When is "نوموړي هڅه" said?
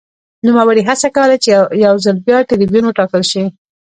0.45-1.07